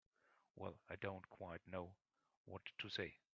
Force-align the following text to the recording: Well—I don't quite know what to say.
Well—I 0.55 0.95
don't 0.95 1.29
quite 1.29 1.61
know 1.67 1.93
what 2.45 2.63
to 2.79 2.89
say. 2.89 3.17